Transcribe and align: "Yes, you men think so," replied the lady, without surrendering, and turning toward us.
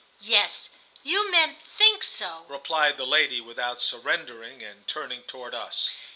"Yes, 0.23 0.71
you 1.03 1.29
men 1.29 1.57
think 1.77 2.01
so," 2.01 2.43
replied 2.49 2.97
the 2.97 3.05
lady, 3.05 3.39
without 3.39 3.79
surrendering, 3.79 4.63
and 4.63 4.87
turning 4.87 5.21
toward 5.21 5.53
us. 5.53 5.91